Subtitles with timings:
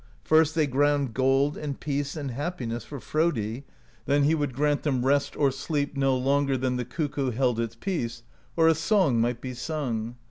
[0.23, 3.65] First they ground gold and peace and happiness for Frodi;
[4.07, 7.75] then he would grant them rest or sleep no longer than the cuckoo held its
[7.75, 8.23] peace
[8.57, 10.15] or a song might be sung.